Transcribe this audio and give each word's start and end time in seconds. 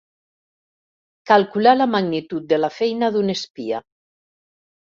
Calcular 1.31 1.75
la 1.77 1.87
magnitud 1.97 2.49
de 2.55 2.61
la 2.63 2.73
feina 2.81 3.13
d'un 3.19 3.31
espia. 3.37 3.87